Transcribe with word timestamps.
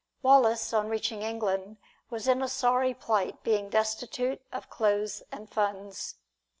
Wallace 0.23 0.73
on 0.73 0.89
reaching 0.89 1.21
England 1.21 1.77
was 2.09 2.27
in 2.27 2.41
a 2.41 2.47
sorry 2.47 2.91
plight, 2.95 3.43
being 3.43 3.69
destitute 3.69 4.41
of 4.51 4.67
clothes 4.67 5.21
and 5.31 5.47
funds. 5.47 6.15